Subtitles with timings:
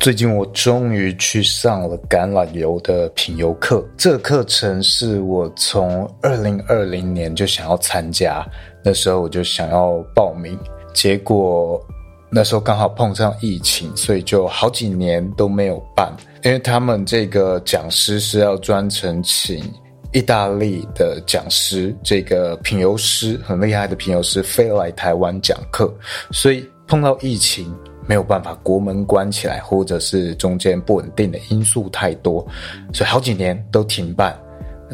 [0.00, 8.42] 最近我终于去上了橄榄油的品油课，这个课程是我从二零二零年就想要参加，
[8.82, 10.58] 那时候我就想要报名，
[10.94, 11.78] 结果
[12.30, 16.10] 那时候刚好碰上疫情，所以就好几年都没有办，
[16.44, 19.62] 因为他们这个讲师是要专程请
[20.14, 25.94] 意大利的讲师，这个品油师很厉害的品油师飞来台湾讲课，
[26.30, 27.70] 所以碰到疫情。
[28.10, 32.44] 没有办法，国门关起来，或者是中间不稳定的因素太多，
[32.92, 34.36] 所以好几年都停办。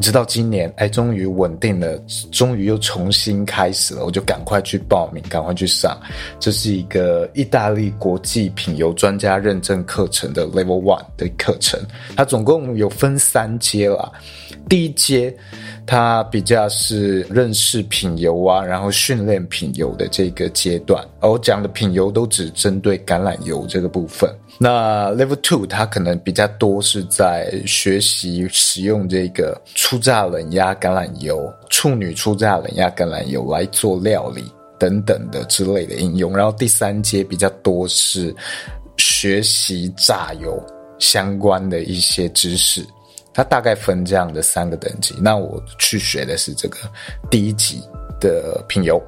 [0.03, 1.98] 直到今年，哎，终于稳定了，
[2.31, 5.98] 终于又重新开始了，我就赶快去报名，赶快去上。
[6.39, 11.81] 这是一个意大利国际品油专家认证课程的 Level One 的课程，
[12.14, 14.12] 它总共有分三阶啦。
[14.69, 15.34] 第一阶，
[15.87, 21.06] 它比较是认识品油啊，然后训练品油的这个阶段。
[21.20, 24.28] 而我讲的品油都只针对橄榄油这个部分。
[24.59, 34.45] 那 Level Two，它可能比较多是在学习使用这个初榨冷压橄榄油、处女初榨冷压橄榄油来做料理
[34.78, 36.37] 等等的之类的应用。
[36.37, 38.34] 然后第三阶比较多是
[38.97, 40.61] 学习榨油
[40.98, 42.84] 相关的一些知识。
[43.37, 46.79] 它大概分这样的三个等级，那我去学的是这个
[47.31, 47.83] 第一级
[48.19, 48.98] 的品油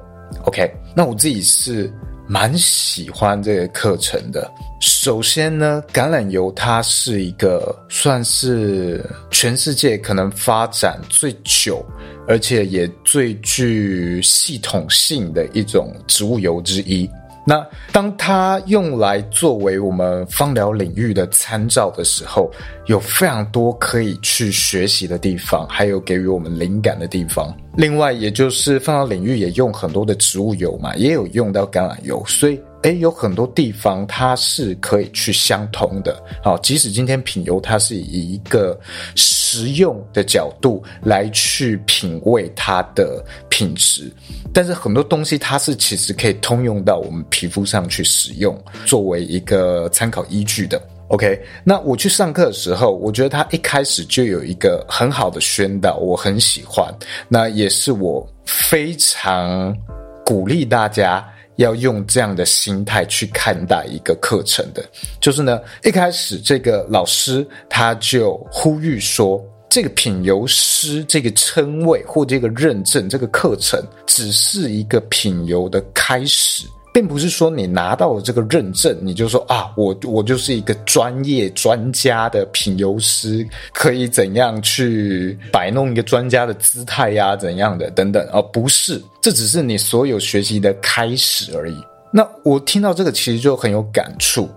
[0.45, 1.91] ，OK，那我自己是
[2.27, 4.47] 蛮喜欢这个课程的。
[4.81, 11.83] 首先呢，橄榄油它是一个算是全世界可能发展最久，
[12.27, 17.09] 而且也最具系统性的一种植物油之一。
[17.49, 22.51] 那当它用来作为我们芳疗领域的参照的时候，
[22.85, 27.51] 有非常多可以去学习的地方，还有给予我们灵感的地方。
[27.75, 32.61] 另外，也就是芳疗领域也用很多的植物油嘛，也有用到橄榄油，所以。
[32.83, 36.17] 诶，有很多地方它是可以去相通的。
[36.41, 38.79] 好，即使今天品油它是以一个
[39.15, 44.09] 实用的角度来去品味它的品质，
[44.53, 50.81] 但是很多东西它是其实可以通用到我们皮肤上去使用，作为一个参考依据的。
[51.09, 56.87] OK，那我去上课的时候，我觉得他一开始就有一个很好的宣导，我很喜欢。
[57.27, 59.75] 那也是我非常
[60.23, 61.27] 鼓励大家。
[61.59, 64.83] 要用这样的心态去看待一个课程的，
[65.19, 73.77] 就是呢，一开始这个老师他就呼吁说，这个品油师这个称谓或这个认证这个课程，
[74.07, 76.65] 只是一个品油的开始。
[76.99, 91.77] 并不是说你拿到了这个认证，你就说啊，我我就是一个专业专家的品油师，可以怎样去摆弄一个专家的姿态呀，怎样的等等，而不是，这只是你所有学习的开始而已。
[92.11, 94.49] 那我听到这个其实就很有感触。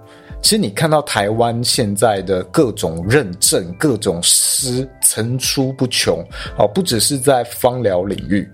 [0.43, 6.19] 其实你看到台湾现在的各种认证、各种师层出不穷，
[6.59, 8.51] 哦，不只是在芳疗领域。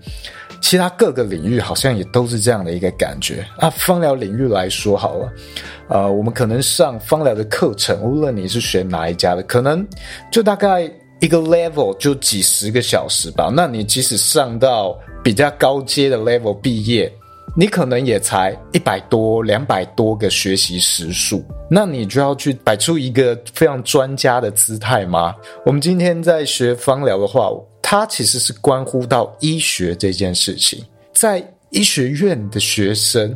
[0.61, 3.69] 其他各个领域好像也都是这样的一个感觉啊。
[3.69, 5.33] 芳疗领域来说好了，
[5.87, 9.85] 呃，我们可能上芳疗的课程，无论你是学哪一家的，可能
[10.31, 10.81] 就大概
[11.19, 13.51] 一个 level 就几十个小时吧。
[13.55, 17.11] 那你即使上到比较高阶的 level 毕业，
[17.55, 25.33] 你可能也才一百多、两百多个学习时数，那你就要去摆出一个非常专家的姿态吗？
[25.65, 27.49] 我们今天在学芳疗的话。
[27.91, 30.79] 它其实是关乎到医学这件事情，
[31.11, 33.35] 在医学院的学生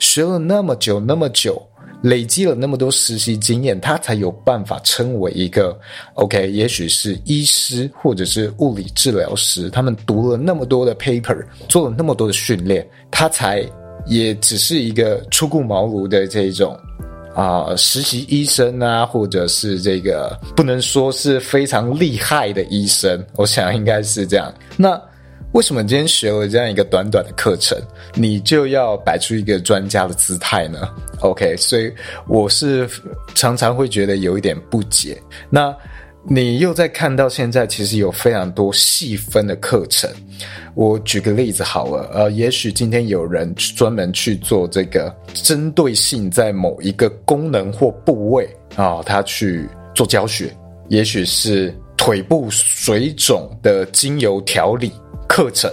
[0.00, 1.64] 学了那么久那么久，
[2.02, 5.78] 累积了那么多实习经验，他才有办法称为一个
[6.14, 13.64] OK，也许是医师或者是物理治疗师，他们读了那么多的 paper，做了那么多的训练，他才
[14.08, 16.76] 也只是一个初出茅庐的这种。
[17.34, 24.52] 啊、实习医生啊，或者是这个不能说是非常厉害的医生，我想应该是这样。
[24.76, 25.00] 那
[25.52, 27.78] 为什么今天学了这样一个短短的课程，
[28.14, 30.88] 你就要摆出一个专家的姿态呢
[31.20, 31.92] ？OK，所以
[32.26, 32.88] 我是
[33.34, 35.20] 常常会觉得有一点不解。
[35.50, 35.74] 那
[36.24, 40.08] 你又在看到现在，其实有非常多细分的课程。
[40.74, 50.56] 我举个例子好了，呃，也许今天有人专门去做这个针对性在某一个功能或部位啊，他去做教学，
[50.88, 54.92] 也许是腿部水肿的精油调理
[55.28, 55.70] 课程，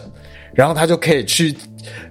[0.54, 1.56] 然后他就可以去。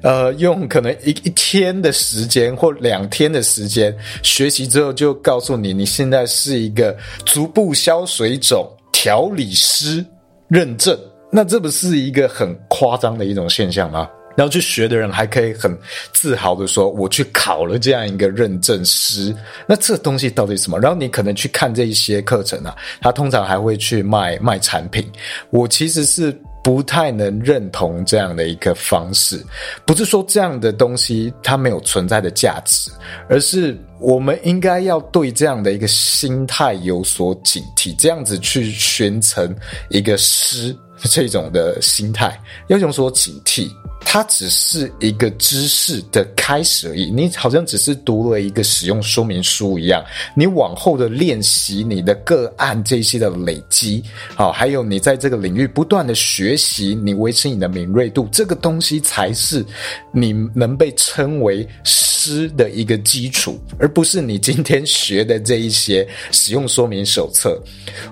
[0.03, 10.05] 呃，用可能一一天的时间或两天的时间学习之后，就告诉你，你现在是一个足部消水肿调理师
[10.49, 10.99] 认证。
[11.31, 14.09] 那这不是一个很夸张的一种现象吗？
[14.37, 15.77] 然后去学的人还可以很
[16.13, 19.35] 自豪的说，我去考了这样一个认证师。
[19.67, 20.79] 那这东西到底什么？
[20.79, 25.11] 然后你可能去看这一些课程啊，他通常还会去卖卖产品。
[25.51, 26.37] 我其实是。
[26.69, 29.43] 不太能认同这样的一个方式，
[29.87, 32.91] 不是说这样的东西它没有存在的价值，
[33.27, 39.57] 而是我们应该要对这样的一个心态有所警惕，这样子去宣称
[39.89, 43.71] 一个师这种的心态要有所警惕。
[44.01, 50.03] 它只是一个知识的开始而已，你好像只是读了一个使用说明书一样。
[50.35, 54.03] 你往后的练习，你的个案这些的累积，
[54.35, 59.63] 好，还有你在这个领域不断的学习，你维持你的敏锐度，这个东西才是
[60.11, 67.61] 你能被称为师的一个基础，而不是你今天学的这一些使用说明手册。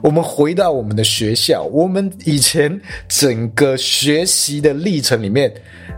[0.03, 2.76] 我们回到我们的学校，我们以前
[3.09, 5.53] 整个学习的历程里面。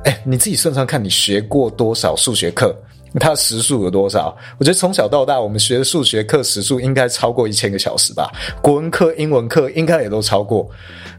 [0.05, 2.75] 哎，你自己算算看，你学过多少数学课？
[3.19, 4.37] 它时数有多少？
[4.59, 8.31] 我觉得从小到大，我们学的数学课时数应该超过一千个小时吧。
[8.63, 10.69] 国文课、英文课应该也都超过。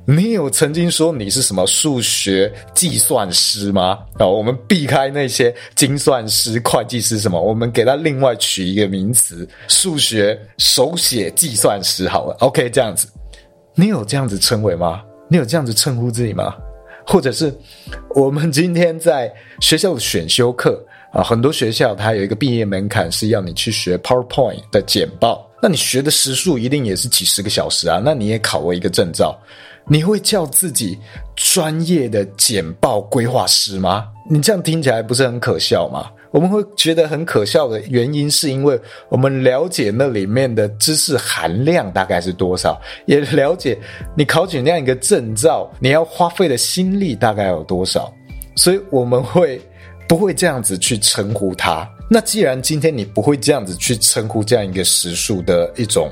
[0.05, 3.97] 你有曾经说你是什么数学计算师吗？
[4.19, 12.07] 哦，我们避开那些精算师、会计师什么，我们给他另外取一个名词：数学手写计算师。
[12.07, 13.07] 好了，OK，这样子，
[13.73, 15.01] 你有这样子称为吗？
[15.29, 16.55] 你有这样子称呼自己吗？
[17.05, 17.55] 或者是
[18.15, 19.31] 我们今天在
[19.61, 29.39] 学校的选修课啊，很多学校它有一个毕业门槛是要你去学 PowerPoint 的简报，那你学的时数一定也是几十个小时啊，那你也考过一个证照，
[29.91, 30.97] 你会叫自己
[31.35, 34.07] 专业的简报规划师吗？
[34.29, 36.11] 你这样听起来不是很可笑吗？
[36.29, 43.75] 我们会觉得很可笑的原因，是因为我们了解那里面的知识含量大概是多少，也了解
[44.15, 48.13] 你考取那样一个证照，你要花费的心力大概有多少，
[48.55, 49.59] 所以我们会
[50.07, 51.89] 不会这样子去称呼它。
[52.11, 56.09] 那既然今天你不会这样子去称呼这样一个时数的一种，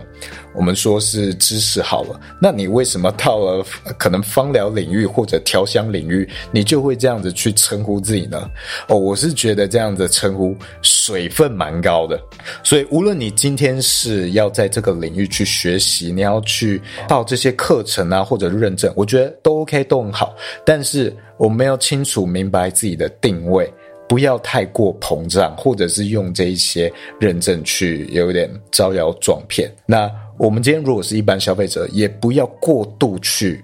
[0.54, 3.66] 我们说是知识好了，那你为什么到了
[3.98, 8.48] 可能芳疗领域或者调香领域，你就会这样子去称呼自己呢？
[8.88, 12.22] 哦，我是觉得这样子称呼水分蛮高的，
[12.64, 23.68] 所以无论你今天是要在这个领域去学习，你要去报这些课程啊或者认证，我觉得都 OK 都很好，但是我们要清楚明白自己的定位。
[24.08, 29.70] 不要太过膨胀，或者是用这一些认证去有点招摇撞骗。
[29.86, 33.64] 那我们今天如果是一般消费者，也不要过度去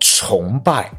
[0.00, 0.90] 崇拜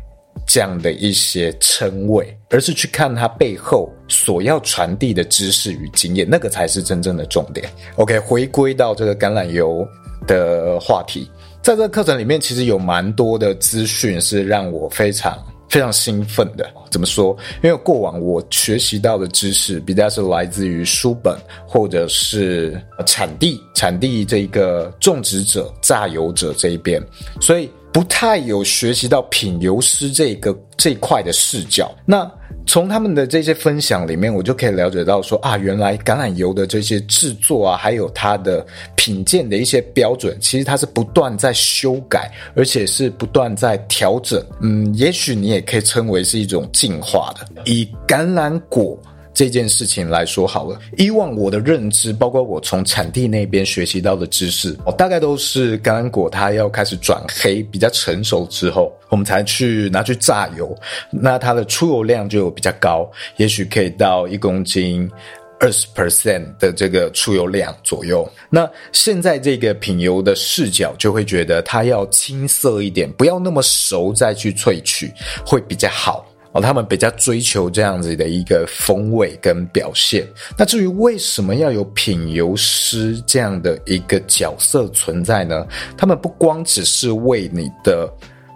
[0.45, 7.67] 这样的一些称谓，而是去看它背后所要传递的知识与经验，那个才是真正的重点。
[7.95, 9.87] OK，回归到这个橄榄油
[10.27, 11.29] 的话题，
[11.61, 15.37] 在这个课程里面，其实有蛮多的资讯是让我非常。
[15.75, 17.35] 非常兴奋的，怎么说？
[17.61, 21.37] 因为过往我学习到的知识比较是来自于书本，
[21.67, 27.03] 或者是产地、产地这个种植者、榨油者这一边，
[27.41, 31.93] 所以不太有学习到品油师这个这一块的视角。
[32.05, 32.25] 那
[32.65, 44.43] 从他们的这些分享里面，我就可以了解到说啊，原来橄榄油的这些制作啊，还有它的品鉴的一些标准，其实它是不断在修改，而且是不断在调整。
[44.61, 47.61] 嗯，也许你也可以称为是一种进化的。
[47.65, 48.97] 以橄榄果。
[49.35, 60.73] 这件事情来说好了，以往我的认知，包括我从产地那边学习到的知识，我大概都是橄榄果它要开始转黑，比较成熟之后，我们才去拿去榨油，
[61.11, 65.11] 那它的出油量就比较高，也许可以到一公斤
[65.59, 68.25] 二十 percent 的这个出油量左右。
[68.49, 75.11] 那现在这个品油的视角就会觉得它要青涩一点，不要那么熟再去萃取
[75.45, 76.25] 会比较好。
[76.55, 80.25] 哦，他们比较追求这样子的一个风味跟表现。
[80.57, 85.67] 那至于为什么要有品油师这样的一个角色存在呢？
[85.97, 88.09] 他们不光只是为你的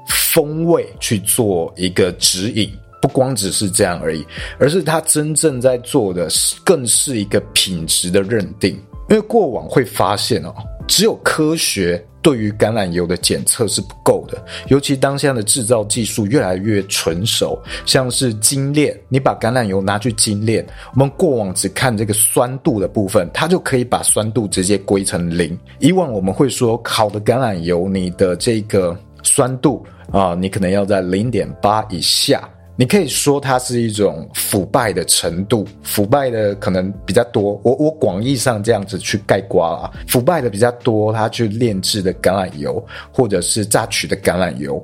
[0.08, 4.26] 风味去做一个指引，不光只是这样而已，
[4.58, 6.30] 而是他真正在做的
[6.64, 8.82] 更是一个品质的认定。
[9.10, 10.54] 因为过往会发现哦，
[10.88, 25.58] 只有科学对于橄榄油的检测是不够的，尤其当下的制造技术越来越纯熟，像是精炼，你把橄榄油拿去精炼，我们过往只看这个酸度的部分，它就可以把酸度直接归成零。
[25.80, 32.48] 以往我们会说，好的橄榄油，你的这个酸度啊，你可能要在零点八以下。
[32.80, 37.60] 你可以说它是一种腐败的程度，腐败的可能比较多。
[37.62, 42.82] 我我广义上这样子去概括啊，腐败的比较多，它去炼制的橄榄油
[43.12, 44.82] 或者是榨取的橄榄油，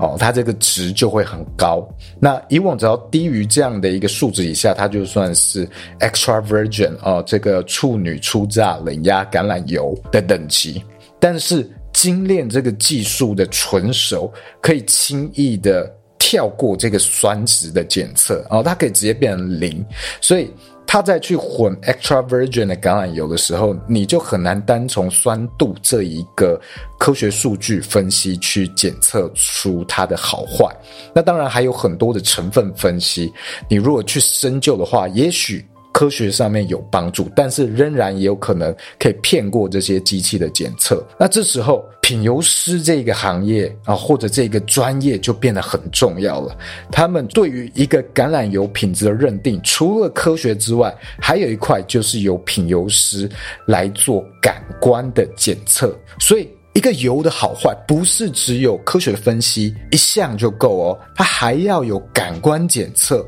[0.00, 1.88] 哦，它这个值就会很高。
[2.18, 5.64] 那以往只要低于这样的一个数值以下，它就算是
[6.00, 10.84] extra virgin 哦，这个处女初榨冷压橄榄油的等级。
[11.20, 15.88] 但是精炼这个技术的纯熟，可以轻易的。
[16.28, 19.86] 跳过这个酸值的检测哦，它可以直接变成零，
[20.20, 20.50] 所以
[20.84, 26.60] 它再去混 extra virgin 的橄榄油的时候，你就很难单从酸度这一个
[26.98, 30.66] 科学数据分析去检测出它的好坏。
[31.14, 33.32] 那当然还有很多的成分分析，
[33.68, 35.64] 你如果去深究的话，也许。
[35.96, 41.02] 科学上面有帮助，但是仍然也有可能可以骗过这些机器的检测。
[41.18, 46.54] 那这时候，品油师这个行业啊，或者这个专业就变得很重要了。
[46.92, 53.26] 他们对于一个橄榄油品质的认定，除了科学之外，还有一块就是由品油师
[53.64, 55.98] 来做感官的检测。
[56.20, 63.26] 所以，一个油的好坏，不是只有科学分析一项就够哦，它还要有感官检测。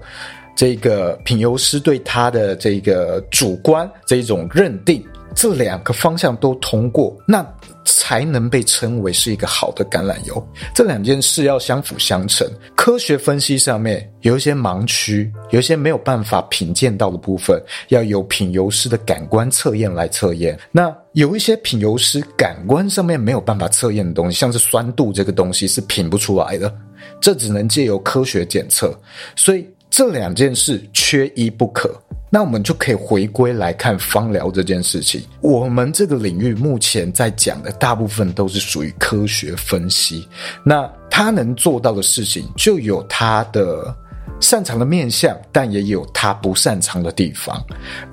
[0.59, 5.01] 这个品油师对他的这个主观这一种认定，
[5.33, 7.47] 这两个方向都通过，那
[7.85, 10.45] 才能被称为是一个好的橄榄油。
[10.75, 12.45] 这两件事要相辅相成。
[12.75, 20.59] 科学分析上面有一些盲区，有一些没有办法品鉴到的部分，要由品油师的感官测验来测验。
[20.73, 26.75] 那有一些品油师感官上面没有办法测验的东西，像是酸度这个东西是品不出来的，
[27.21, 28.93] 这只能借由科学检测。
[29.37, 29.65] 所以。
[29.91, 31.91] 这两件事缺一不可，
[32.31, 35.23] 那我们就可以回归来看芳疗这件事情。
[35.41, 40.29] 我们这个领域目前在讲的大部分都是属于科学分析，
[40.63, 43.95] 那他能做到的事情就有他的
[44.41, 47.61] 擅长的面向，但也有他不擅长的地方。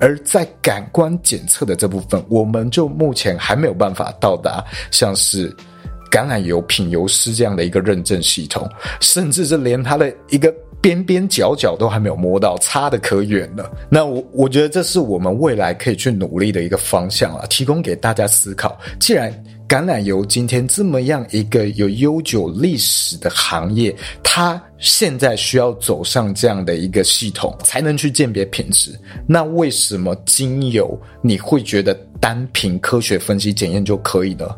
[0.00, 5.54] 而在感官检测的这部分，我们就目前还没有办法到达像是
[6.10, 8.68] 橄榄油品油师这样的一个认证系统，
[9.00, 10.54] 甚至是连他的一个。
[10.78, 13.68] 边边角角都还没有摸到，差得可远了。
[13.90, 18.78] 那我我觉得这是我们未来可以去努力的一个方向啊，提供给大家思考。
[19.00, 19.32] 既然
[19.66, 28.96] 橄榄油今天这么样一个有悠久历史的行业，它现在需要走上这样的一个系统才能去鉴别品质，
[29.26, 34.48] 那为什么精油你会觉得单凭科学分析检验就可以呢？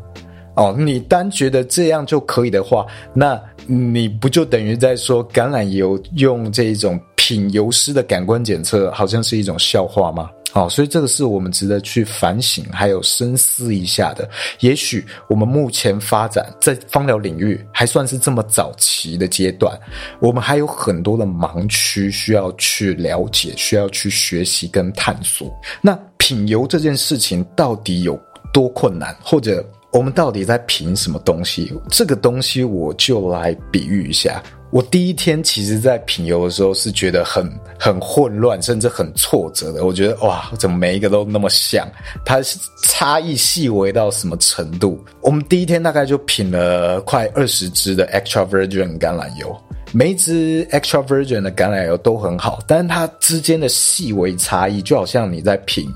[0.59, 3.41] 哦，你单觉得这样就可以的话，那。
[3.71, 10.27] 你不就等于在说橄榄油用这种品油师的感官检测，好像是一种笑话吗？
[10.51, 14.27] 好，所以这个是我们值得去反省还有深思一下的。
[14.61, 19.79] 也许我们目前发展在芳疗领域还算是这么早期的阶段，
[20.19, 25.47] 我们还有很多的盲区需要去了解，需要去学习跟探索。
[25.79, 28.19] 那品油这件事情到底有
[28.51, 29.63] 多困难，或者？
[29.91, 31.73] 我们到底在品什么东西？
[31.89, 34.41] 这个东西我就来比喻一下。
[34.71, 39.83] 我第一天其实，在品油的时候是觉得很很混乱，甚至很挫折的。
[39.83, 41.87] 我觉得哇，怎么每一个都那么像？
[42.23, 45.03] 它是差异细微到什么程度？
[45.21, 49.59] 我们第一天大概就品了快二十支的 extra virgin 橄榄油。
[49.91, 55.89] 每一支 extra virgin 的橄榄油都很好，但是它之间的细微差异，就好像你在品，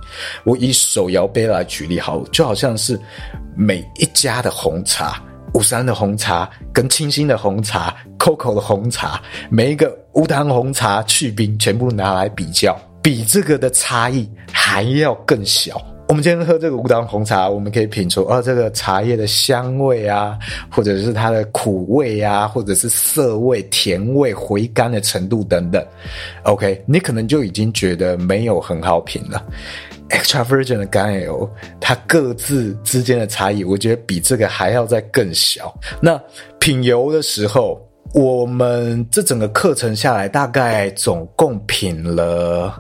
[0.44, 3.00] 我以手摇杯来举例好，就好像是
[3.56, 5.22] 每一家的红茶，
[5.54, 15.80] 五三的红茶跟清新的红茶，COCO 的红茶，每一个无糖红茶去冰，全部拿来比较，比这个的差异还要更小。
[16.14, 20.38] 我们今天喝这个无糖红茶，我们可以品出哦，这个茶叶的香味啊，
[20.70, 25.84] 或者是它的苦味啊，或者是涩味、甜味、回甘的程度等等。
[26.44, 29.44] OK，你可能就已经觉得没有很好品了。
[30.10, 31.50] Extra virgin 的橄榄油，
[31.82, 35.74] 它各自之间的差异，我觉得比这个还要再更小。
[36.00, 36.22] 那
[36.60, 37.82] 品油的时候，
[38.14, 42.80] 我们这整个课程下来，大概总共品了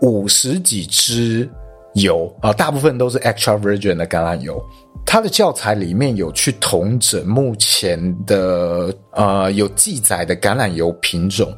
[0.00, 1.48] 五十几支。
[1.94, 4.62] 油啊，大部分都是 extra virgin 的橄榄油。
[5.06, 11.54] 它的教材里面有去统整目前的呃有记载的橄榄油品种，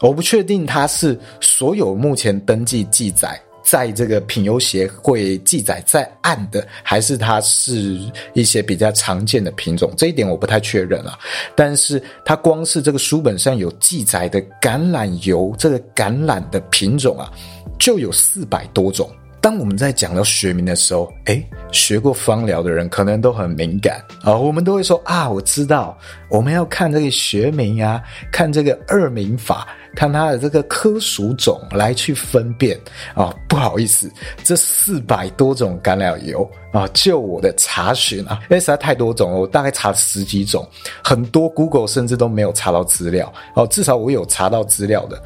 [0.00, 8.00] 我不确定它是所有目前登记记载在这个品油协会记载在案的，还是它是
[8.34, 9.92] 一些比较常见的品种？
[9.96, 11.16] 这一点我不太确认啊。
[11.54, 17.30] 但是它光是这个书本上有记载的橄榄油这个橄榄的品种啊，
[17.78, 19.08] 就有四百多种。
[19.40, 21.42] 当我们在讲到学名的时候，诶，
[21.72, 25.96] 学过芳疗的人可能都很敏感啊，我们都会说啊，我知道，
[26.28, 29.66] 我们要看这个学名啊，看这个二名法，
[29.96, 32.78] 看它的这个科属种来去分辨
[33.14, 33.34] 啊。
[33.48, 34.12] 不好意思，
[34.44, 40.68] 这四百多种橄榄油啊，就我的查询啊，因为实在太多种了，我大概查了十几种，
[41.02, 45.20] 很多 Google 甚至都没有查到资料哦，至少我有查到资料的。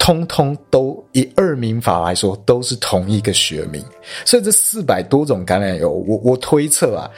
[0.00, 3.84] 通通都以二名法来说，都是同一个学名，
[4.24, 7.08] 所以这四百多种橄榄油，我我推测啊，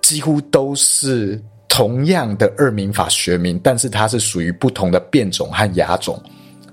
[0.00, 1.38] 几乎都是
[1.68, 6.18] 同样的二名法学名，但是它是属于不同的变种和亚种。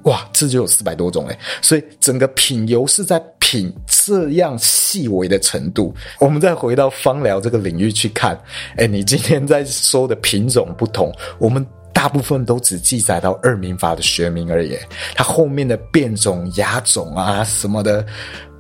[0.04, 5.94] 哇，这就有四百多种诶，所以整个品油是在品这样细微的程度。
[6.20, 8.40] 我们再回到芳疗这个领域去看，
[8.78, 11.66] 诶，你今天在说的品种不同，我们。
[12.00, 14.74] 大部分都只记载到二名法的学名而已，
[15.16, 18.06] 它后面的变种、亚种啊什么的，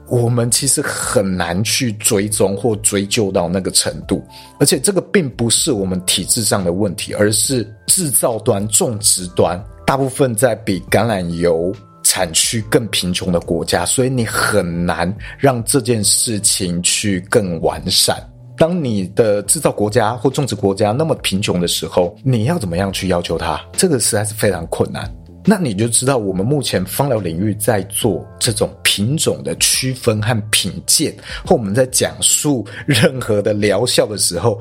[0.10, 4.22] 我们其实很难去追踪或追究到那个程度。
[4.60, 18.22] 而且这个并不是我们体制上的问题，而是制造端、种植端大部分在比橄榄油产区更贫穷的国家，所以你很难让这件事情去更完善。
[18.60, 23.60] 当你的制造国家或种植国家那么贫穷的时候，你要怎么样去要求它？
[23.72, 25.10] 这个实在是非常困难。
[25.46, 34.60] 那你就知道，我们目前芳疗领域在做这种品种的区分和品鉴，或我们在讲述任何的疗效的时候，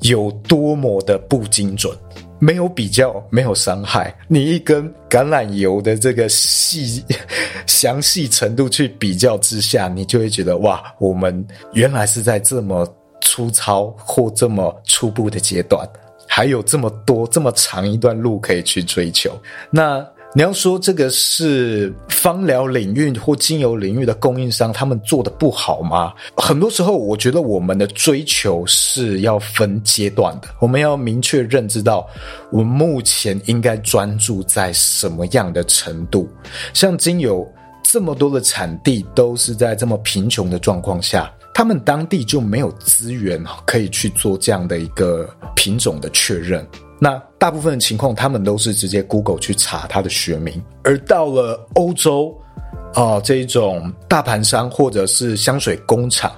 [0.00, 1.96] 有多么的不精准。
[2.40, 4.12] 没有比较，没有伤害。
[4.26, 7.04] 你一根橄榄油的这个细
[7.66, 12.84] 详细程度去比较之下，你就会觉得哇，我们原来是在这么。
[13.20, 15.88] 粗糙或这么初步的阶段，
[16.26, 19.30] 还有这么多这么长一段路可以去追求。
[19.70, 26.14] 那你要说这个是芳疗领域或精油领域的供应商他们做的不好吗？
[26.36, 30.46] 很多时候，我觉得我们的追求是要分阶段的。
[30.60, 32.08] 我们要明确认知到，
[32.52, 36.28] 我们目前应该专注在什么样的程度。
[36.72, 37.44] 像精油
[37.82, 41.28] 这么多的产地都是在这么贫穷的状况下。
[41.60, 46.66] 他们当地就没有资源可以去做这样的一个品种的确认。
[46.98, 50.58] 那大部分的情况，他们都是直接 Google 去查它的学名。
[50.84, 52.34] 而到了欧洲，
[52.94, 56.32] 啊、呃，这一种大盘商或者是香水工厂，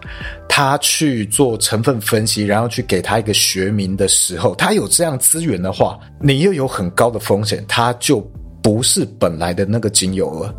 [0.48, 8.20] 他去做成分分析，然后去给他一个学名的时候，他有这样资源的话，你又有很高的风险，它就
[8.60, 10.52] 不是本来的那个精油了。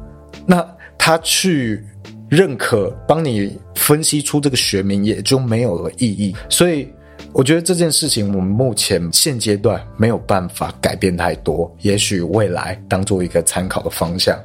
[0.45, 0.65] 那
[0.97, 1.85] 他去。
[2.33, 6.35] 认可帮你分析出这个学名，也就没有了意义。
[6.49, 6.87] 所以，
[7.31, 11.71] 我觉得这件事情我们目前现阶段没有办法改变太多。
[11.81, 14.35] 也许未来当做一个参考的方向，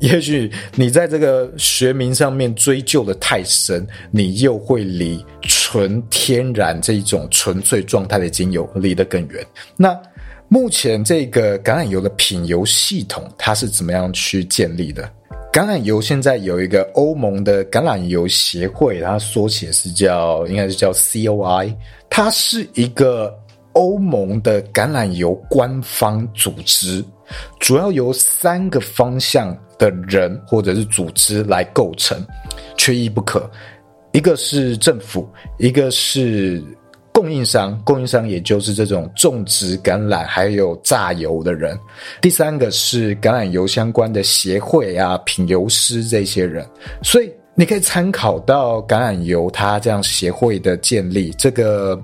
[0.00, 9.46] 也许你在这个学名上面追究的太深，你又会离纯天然这种纯粹状态的精油离得更远。
[9.76, 9.96] 那
[10.48, 15.08] 目前这个橄榄油的品油系统，它是怎么样去建立的？
[15.52, 21.74] 橄榄油现在有一个欧盟的橄榄油协会，它缩写是叫，应该是叫 COI，
[22.08, 23.36] 它是一个
[23.72, 27.04] 欧盟的橄榄油官方组织，
[27.58, 32.24] 主要由三个方向的人或者是组织来构成，
[32.76, 33.50] 缺一不可，
[34.12, 36.62] 一个是政府，一个是。
[37.12, 41.78] 供应商，供应商也就是这种种植橄榄还有榨油的人。
[42.20, 46.66] 第三个是橄榄油相关的协会啊，品油师这些人。
[47.02, 51.96] 所以你可以参考到橄榄油它这样协会的建立，这个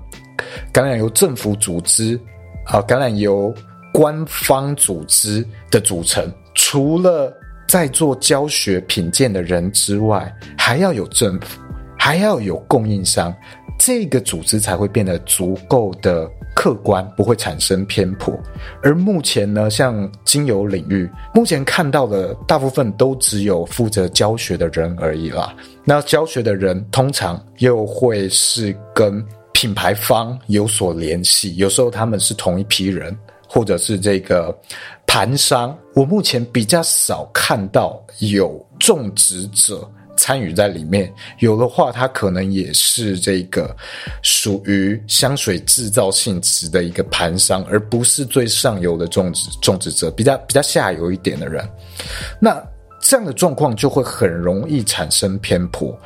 [0.73, 2.19] 橄榄油政府组织
[2.65, 3.51] 啊，橄榄油
[3.93, 7.33] 官方组织的组成，除了
[7.67, 11.59] 在做教学品鉴的人之外，还要有政府，
[11.97, 13.33] 还要有供应商。
[13.77, 18.37] 这个组织才会变得足够的客观，不会产生偏颇。
[18.81, 25.55] 而目前呢，像精油领域，目前看到的大部分都只有负责教学的人而已啦。
[25.83, 33.15] 那教学的人通常又会是跟品牌方有所联系，有时候他们是同一批人，
[33.47, 34.55] 或者是这个
[35.05, 35.77] 盘商。
[35.93, 39.87] 我目前比较少看到有种植者。
[40.17, 43.73] 参与在里面，有的话，他可能也是这个
[44.21, 51.63] 属于香水制造性质的一个盘商，而不是最上游的种植种植者，比较比较下游一点的人。
[52.41, 52.61] 那
[52.99, 55.97] 这样的状况就会很容易产生偏颇，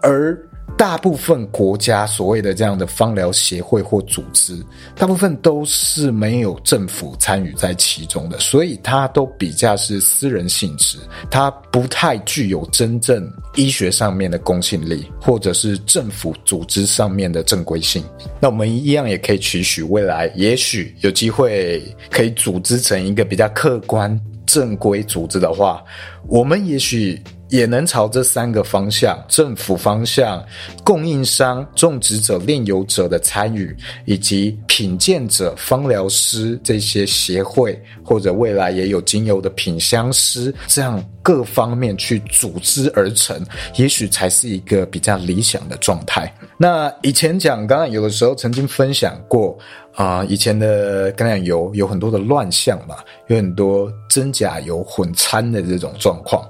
[0.00, 0.38] 而。
[0.76, 4.58] 大部分国家所谓的这样的芳疗协会或组织，
[4.96, 10.96] 大部分都是没有政府参与在其中的，所以它都比较是私人性质，
[11.30, 18.02] 它不太具有真正医学上面的公信力，或者是政府组织上面的正规性。
[18.40, 25.84] 那我们一样也可以期许未来，也许有机会可以组织成一个比较客观、正规组织的话，
[26.26, 27.20] 我们也许。
[27.50, 30.42] 也能朝这三个方向：政府方向、
[30.84, 43.44] 供应商、种植者、炼油者的参与，以及品鉴者、芳疗师这些协会，或者未来也有精油的品香师，这样各方面去组织而成，
[43.76, 46.32] 也许才是一个比较理想的状态。
[46.56, 49.58] 那以前讲橄榄油的时候，曾经分享过
[49.96, 56.42] 啊、以前的橄榄油有很多的乱象嘛，有很多真假油混掺的这种状况。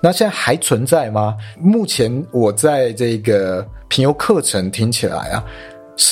[0.00, 1.36] 那现在还存在吗？
[1.58, 5.44] 目前我在这个评优课程听起来啊，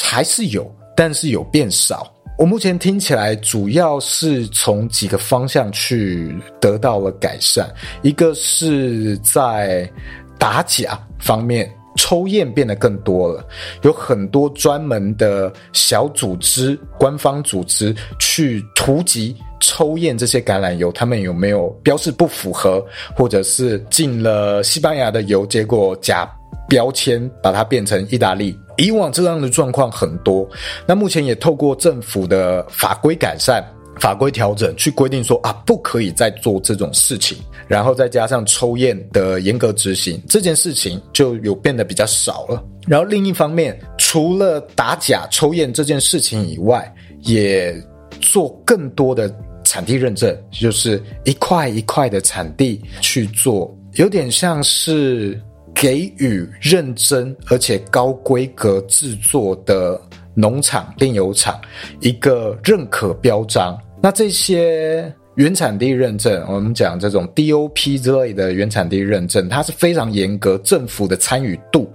[0.03, 2.13] 还是有，但是有变少。
[2.39, 7.67] 我目前听起来主要是从几个方向去得到了改善，
[8.03, 9.91] 一个是在
[10.39, 11.71] 打假方面。
[11.97, 13.45] 抽验变得更多了，
[13.83, 22.85] 有很多专门的小组织、官方组织去突击抽验这些橄榄油，他们有没有标示不符合，
[23.17, 26.31] 或者是进了西班牙的油，结果假
[26.69, 28.59] 标签把它变成意大利。
[28.77, 30.47] 以往这样的状况很多，
[30.87, 33.65] 那目前也透过政府的法规改善。
[33.99, 42.63] 法规调整去规定说啊，不可以再做这种事情，然后再加上抽验的严格执行，这件事情就有变得比较少了。
[42.87, 47.75] 然后另一方面，除了打假抽验这件事情以外，也
[48.21, 55.43] 做更多的产地认证，就是一块一块的产地去做，有点像是
[55.75, 60.01] 给予认真而且高规格制作的
[60.35, 61.61] 农场、炼油厂
[62.01, 63.77] 一个认可标章。
[64.03, 71.91] 那这些原产地认证，我们讲这种 DOP 之类的原产地认证，它是非常严格，政府的参与度，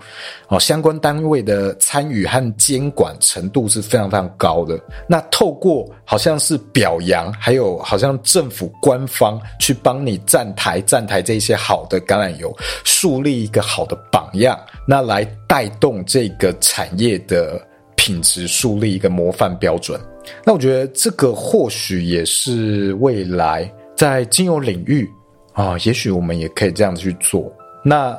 [0.48, 4.80] 哦，相关单位的参与和监管程度是非常非常高的。
[5.08, 17.60] 那透过好像是表扬，还有好像政府官方去帮你站台站台这些好的橄榄油，树立一个好的榜样，那来带动这个产业的
[17.96, 20.00] 品质，树立一个模范标准。
[20.46, 25.10] 那我觉得这个或许也是未来在精油领域
[25.54, 27.52] 啊，也许我们也可以这样子去做。
[27.84, 28.18] 那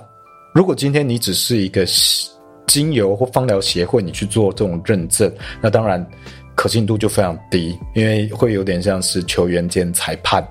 [0.54, 1.86] 如果今天你只是一个
[2.66, 6.04] 精油或芳疗协会，你去做这种认证，那当然
[6.54, 10.46] 可信度就非常低，因为会有点像是球员兼裁判。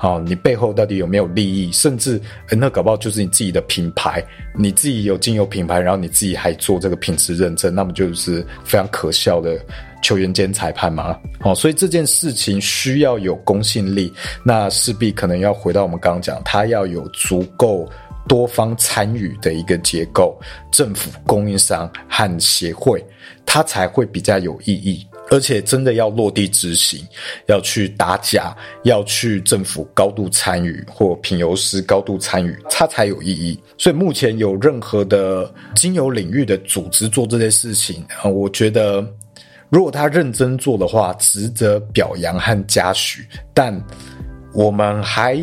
[0.00, 1.72] 好，你背后到底有没有利益？
[1.72, 4.22] 甚至，欸，那搞不好就是你自己的品牌，
[4.54, 9.58] 你自己有精油品牌，然后你自己还做这个品质认证，那么就是非常可笑的
[10.00, 11.18] 球员兼裁判嘛。
[11.40, 14.12] 好，所以这件事情需要有公信力，
[14.44, 17.84] 那势必可能要回到我们刚刚讲，它要有足够
[18.28, 23.04] 多方参与的一个结构，政府、供应商和协会，
[23.44, 25.04] 它才会比较有意义。
[25.30, 27.06] 而且真的要落地执行，
[27.46, 33.60] 要去打假，要去政府高度参与或品油师高度参与，它才有意义。
[33.76, 39.06] 所以目前有任何的精油领域的组织做这些事情啊，我觉得
[39.68, 43.26] 如果他认真做的话，值得表扬和嘉许。
[43.52, 43.78] 但
[44.54, 45.38] 我们还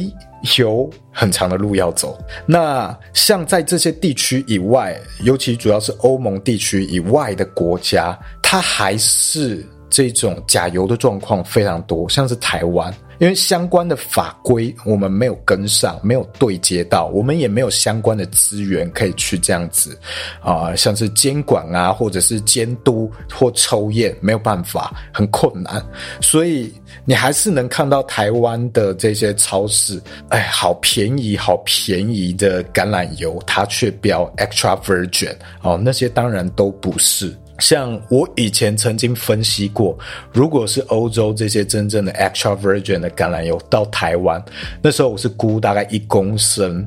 [0.57, 2.19] 有很长的路要走。
[2.47, 9.63] 那像在这些地区以外，尤其主要是欧盟地区以外的国家，它还是。
[9.95, 19.97] 这种假油的状况非常多，像是台湾，因为相关的法规我们没有跟上，没有对接到，我们也没有相关的资源可以去这样子
[20.41, 25.81] 啊、像是监管啊，或者是监督或抽验，没有办法，很困难。
[26.19, 26.73] 所以
[27.05, 37.33] 你还是能看到台湾的这些超市，哎，好便宜，好便宜的橄榄油，它却标 extra virgin 哦，那些当然都不是。
[37.59, 39.97] 像我以前曾经分析过，
[40.33, 44.43] 如果是欧洲这些真正的 extra virgin 的橄榄油到台湾，
[44.81, 46.85] 那时候我是估大概一公升，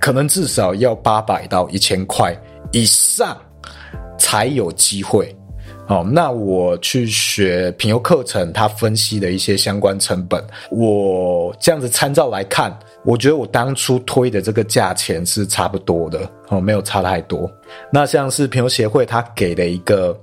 [0.00, 2.34] 可能至少要八百到一千块
[2.72, 3.36] 以上
[4.18, 5.34] 才有机会。
[5.86, 12.72] 哦，那我去学品油课程，他分析的一些相关成本，我这样子参照来看。
[13.04, 17.50] 我觉得我当初推的这个价钱是差不多的哦，没有差太多。
[17.90, 20.18] 那像是品油协会他给的一个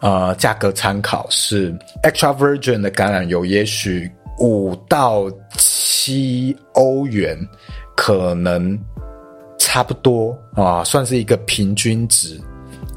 [0.00, 1.70] 呃价格参考是
[2.02, 7.36] extra virgin 的橄榄油，也许五到七欧元
[7.94, 8.78] 可能
[9.58, 12.40] 差不多啊，算是一个平均值。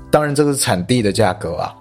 [0.10, 1.76] 当然，这个是产地的价格啊。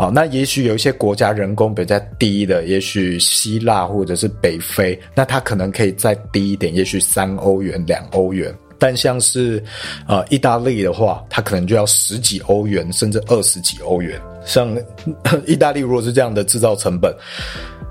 [0.00, 8.50] 好，那也许有一些国家人工比较低的，也许希腊或者是北非，那它可能可以再低一点，也许三欧元、两欧元。
[8.78, 9.62] 但像是
[10.08, 14.18] 呃意大利的话，它可能就要十几欧元，甚至二十几欧元。
[14.46, 14.74] 像
[15.46, 17.14] 意大利如果是这样的制造成本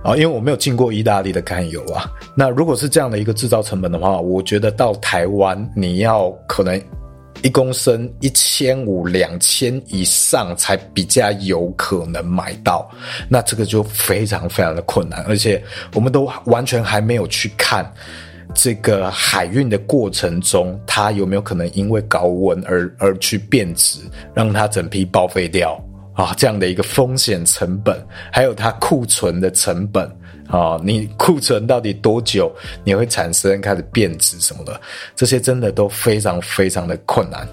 [0.03, 6.81] 啊，因为我没有进过意大利的甘油啊，那如果是这样的一个制造成本的话，我觉得到台湾你要可能。
[7.41, 12.89] 一公升一千五两千以上才比较有可能买到，
[13.29, 15.61] 那这个就非常非常的困难，而且
[15.93, 17.89] 我们都完全还没有去看
[18.53, 23.99] 这个海运的过程中，它有没有可能因为高温而而去变质，
[24.33, 25.81] 让它整批报废掉
[26.13, 26.33] 啊？
[26.37, 27.95] 这样的一个风险成本，
[28.31, 30.09] 还有它库存的成本。
[30.49, 32.51] 啊，你库存到底多久
[32.83, 34.81] 你会产生开始变质什么的？
[35.15, 37.47] 这些真的都非常非常的困难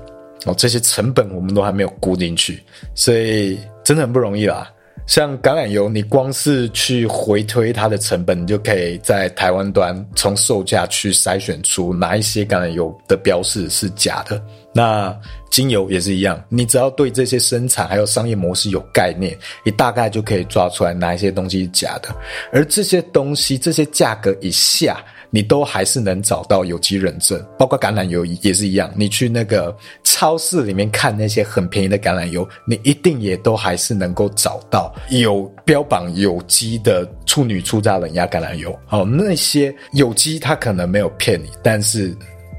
[0.47, 0.55] 哦。
[0.57, 2.63] 这些成本我们都还没有估进去，
[2.95, 4.71] 所以真的很不容易啦。
[5.07, 14.42] 像橄榄油，你光是去回推它的成本，你就可以在台湾端从售价去筛选出哪一些橄榄油的标示是假的。
[14.75, 15.16] 那
[15.49, 22.14] 精油也是一样，你只要对这些生产还有商业模式有概念，你大概就可以抓出来哪一些东西是假的。
[22.53, 25.03] 而这些东西，这些价格以下。
[25.37, 28.90] 你都还是能找到有机认证，包括橄榄油也是一样。
[28.96, 38.75] 你去那个超市里面看那些很便宜的橄榄油，你一定也都还是能够找到有标榜有机的处女初榨冷压橄榄油。
[38.87, 42.16] 好，那些有机它可能没有骗你，但是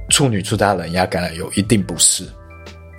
[0.09, 2.25] 处女初榨冷压橄榄油一定不是。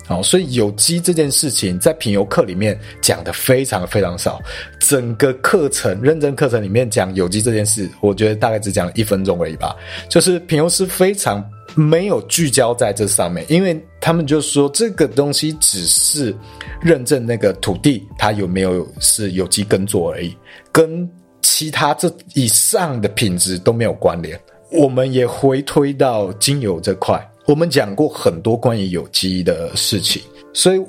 [0.09, 4.41] 哦，所以有机这件事情在品油课里面讲的非常非常少。
[4.79, 9.75] 整个课程认证课程里面讲有机这件事，我觉得大概只讲了一分钟而已吧。
[10.09, 16.35] 就是品油师非常没有聚焦在这上面，因为他们就说这个东西只是
[16.81, 20.35] 认证那个土地它有没有是有机耕作而已，
[20.71, 21.07] 跟
[21.43, 24.39] 其他这以上的品质都没有关联。
[24.71, 27.28] 我们也回推到精油这块。
[27.49, 30.21] 我们讲过很多关于有机的事情，
[30.53, 30.79] 所以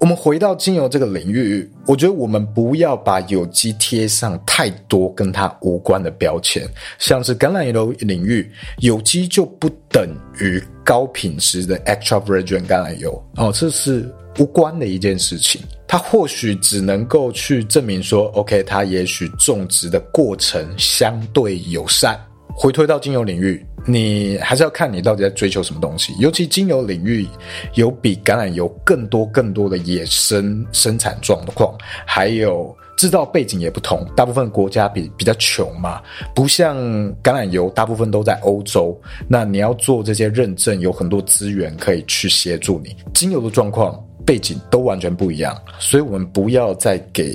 [0.00, 6.66] 我们回到精油这个领域，我觉得我们不要把有机贴上太多跟它无关的标签，
[6.98, 10.08] 像是橄榄油领域，有机就不等
[10.40, 15.60] 于高品质的 extra virgin 橄榄油哦，这是无关的一件事情。
[15.86, 22.18] 它或许只能够去证明说，OK，它也许种植的过程相对友善。
[22.54, 26.12] 回推到精油领域，你还是要看你到底在追求什么东西。
[26.18, 27.26] 尤其精油领域
[27.74, 31.72] 有比橄榄油更多更多的野生生产状况，
[32.04, 34.04] 还有制造背景也不同。
[34.16, 36.02] 大部分国家比比较穷嘛，
[36.34, 36.76] 不像
[37.22, 39.00] 橄榄油，大部分都在欧洲。
[39.28, 42.96] 那你要做这些认证，有很多资源可以去协助你。
[43.14, 44.04] 精油的状况。
[44.28, 47.34] 背景都完全不一样，所以我们不要再给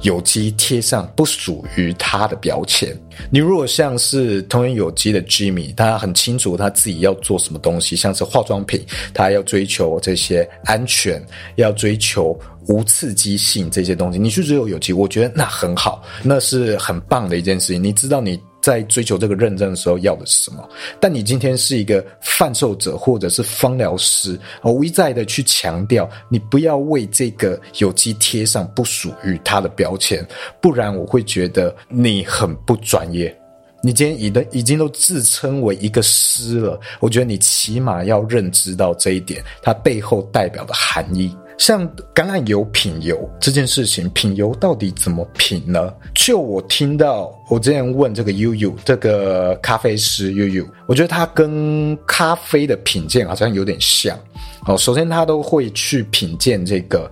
[0.00, 2.92] 有机贴上不属于它的标签。
[3.30, 11.24] 你如果像是同源有机的 Jimmy，他很清楚他自己要做什么东西，像是化妆品，他要追求这些安全，
[11.54, 14.18] 要追求无刺激性这些东西。
[14.18, 17.80] 你去追求有机，我觉得那很好，那是很棒的一件事情。
[17.80, 18.36] 你知道你。
[18.62, 20.66] 在追求这个认证的时候，要的是什么？
[21.00, 30.26] 但你今天是一个贩售者或者是芳疗师，我一再的去强调，你不要为这个有机贴上不属于它的标签，
[30.60, 33.36] 不然我会觉得你很不专业。
[33.84, 41.36] 你今天已经已经都自称为一个师了，我觉得你起码要认知到这一点，它背后代表的含义。
[41.58, 45.92] 像橄榄油品油这件事情，品油到底怎么品呢？
[46.14, 54.18] 就我听到，我之前问这个悠悠这个咖啡师悠悠，我觉得他跟咖啡的品鉴好像有点像。
[54.66, 57.10] 哦，首先他都会去品鉴这个。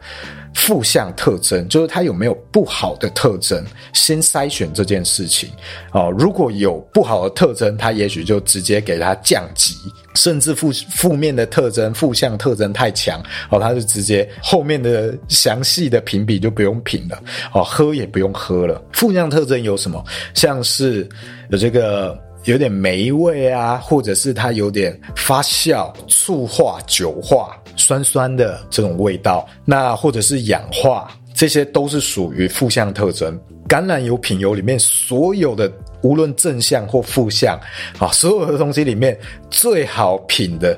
[0.54, 5.48] 负向特征就是它有没有不好的特征，先筛选这件事情
[5.92, 6.12] 哦。
[6.18, 9.74] 如果有不好的特征，它也许就直接给它降级，
[10.14, 18.82] 甚至负负面的特征、负向特征太强哦，它就直接后面的详细的评比就不用评了哦，喝也不用喝了。
[18.92, 20.04] 负向特征有什么？
[20.34, 21.08] 像是
[21.50, 22.18] 有这个。
[22.44, 33.38] 有点霉味啊，或者是它有点发酵、醋化、酒化、酸酸的这种味道，那或者是氧化，这些都是属于负向特征。
[33.68, 35.70] 橄榄油品油里面所有的，
[36.02, 37.58] 无论正向或负向，
[37.98, 39.16] 啊，所有的东西里面
[39.48, 40.76] 最好品的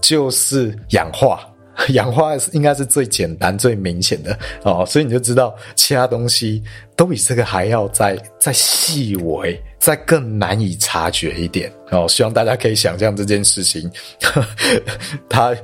[0.00, 1.40] 就是氧化。
[1.90, 6.62] 氧化应该是最简单、最明显的哦，所以你就知道其他东西
[6.96, 12.06] 都比这个还要再再细微、再更难以察觉一点哦。
[12.08, 13.90] 希望大家可以想象这件事情，
[15.28, 15.54] 它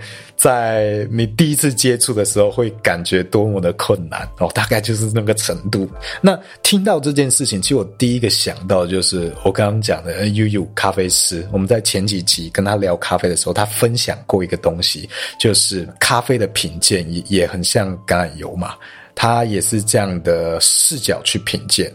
[0.41, 5.87] 在你第一次接触的时候会感觉多么的困难哦，大概就是那个程度。
[6.23, 11.47] 那听到这件事情，其实我第一个想到就是我刚刚讲的悠悠咖啡师。
[11.53, 15.07] 我们在前几集跟他聊咖啡的时候，他分享过一个东西，
[15.39, 18.75] 就是咖啡的品鉴也也很像橄榄油嘛。
[19.15, 21.93] 他也是这样的视角去品鉴，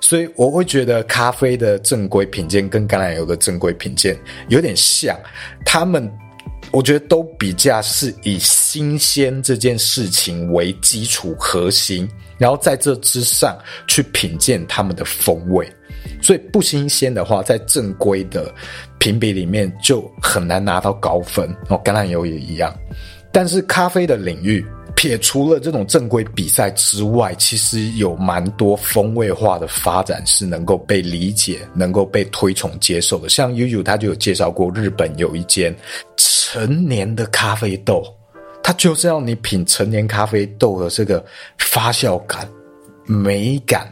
[0.00, 4.16] 所以我会觉得咖啡的正规品鉴跟橄榄油的正规品鉴
[4.48, 5.18] 有点像。
[5.64, 6.08] 他们
[6.70, 15.66] 我觉得都比较是以新鲜这件事情为基础核心，然后在这之上去品鉴他们的风味。
[16.22, 18.52] 所以不新鲜的话，在正规的
[18.98, 21.80] 评比里面就很难拿到高分哦。
[21.84, 22.74] 橄榄油也一样，
[23.32, 24.64] 但是咖啡的领域。
[24.98, 33.28] 撇除了这种正规比赛之外，其实有蛮多风味化的发展是能够被理解、能够被推崇接受的。
[33.28, 35.72] 像悠悠他就有介绍过，日本有一间
[36.16, 38.02] 成年的咖啡豆，
[38.60, 41.24] 它就是要你品成年咖啡豆的这个
[41.58, 42.48] 发酵感、
[43.06, 43.86] 美感。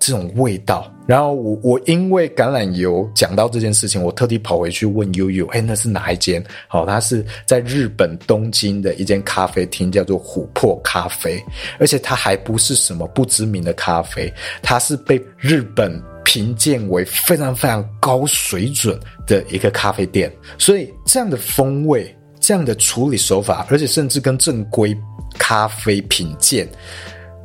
[0.00, 6.44] 这种味道，然后我我因为橄榄油讲到这件事情，我特地跑回去问悠悠，哎，那是哪一间？
[6.66, 11.42] 好，它是在日本东京的一间咖啡厅，叫做琥珀咖啡，
[11.78, 24.94] 而且它还不是什么不知名的咖啡，它是被日本评鉴为非常非常高水准的一个咖啡店，所以这样的风味、这样的处理手法，而且甚至跟正规
[25.38, 26.68] 咖啡品鉴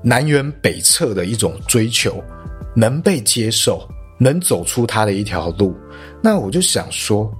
[0.03, 2.21] 南辕北辙的一种追求。
[2.75, 5.75] 能被接受，能走出他的一条路，
[6.21, 7.31] 那我就想说，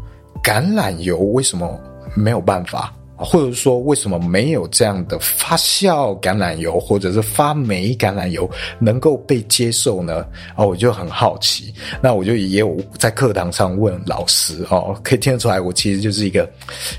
[0.43, 1.79] 橄榄油为什么
[2.15, 10.25] 没有办法，或者说为什么没有这样的发酵橄榄油或者是发霉橄榄油能够被接受呢？
[10.55, 11.73] 啊，我就很好奇。
[12.01, 16.49] 那我就也有在课堂上问老师哦，可以听得出来，我其实就是一个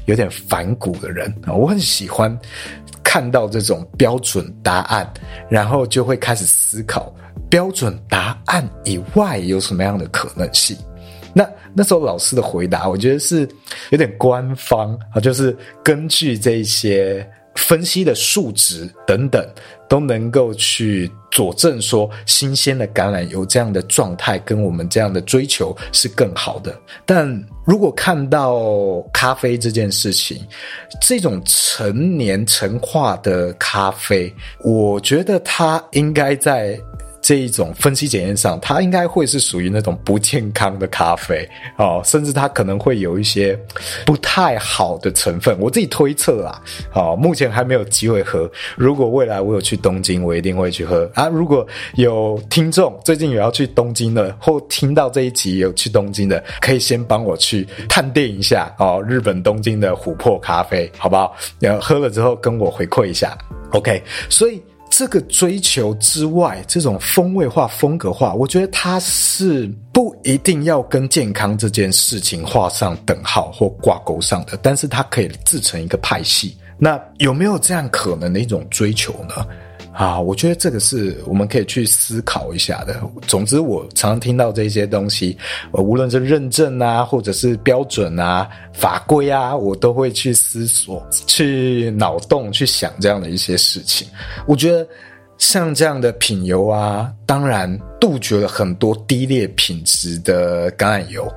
[0.07, 2.37] 有点反骨的人啊，我很喜欢
[3.03, 5.13] 看到这种标准答案，
[5.49, 7.15] 然后就会开始思考。
[7.51, 10.77] 标准答案以外有什么样的可能性？
[11.35, 13.49] 那那时候老师的回答，我觉得是
[13.91, 19.45] 有点官方啊，就是根据这些分析的数值等等，
[19.89, 26.73] 都能够去佐证说，新鲜的橄榄油这样的状态跟我们这样的追求是更好的。
[27.05, 27.29] 但
[27.65, 30.41] 如果看到咖啡这件事情，
[31.01, 36.79] 这种陈年陈化的咖啡，我觉得它应该在。
[37.25, 43.59] 这一种分析检验上，它应该会是属于那种不健康的咖啡哦，甚至它可能会有一些
[44.05, 45.59] 不太好的成分。
[45.59, 46.61] 我自己推测啦，
[46.93, 48.49] 哦，目前还没有机会喝。
[48.77, 51.27] 如果未来我有去东京，我一定会去喝啊。
[51.29, 61.35] 如果有听众最近有要去东京的，或听到这一集有去东京的，可以先帮我去探店一下哦，日本东京的琥珀咖啡，好不好？
[61.59, 63.35] 然后喝了之后跟我回馈一下
[63.73, 64.03] ，OK。
[64.29, 64.63] 所以。
[64.97, 76.57] 这个追求之外，这种风味化、风格化，我觉得它是不一定要跟健康这件事情画上等号或挂钩上的，但是它可以自成一个派系。
[76.79, 79.45] 那有没有这样可能的一种追求呢？
[79.95, 83.01] 啊，我觉得这个是我们可以去思考一下的。
[83.29, 85.39] 总之，我常常听到这些东西，
[85.71, 94.09] 呃，无论是认证啊，或者是标准啊、法规啊，我都会去思索、去脑洞、去想这样的一些事情。
[94.49, 94.85] 我觉得
[95.39, 101.33] 像这样的品油啊，当然杜绝了很多低劣品质的橄榄油。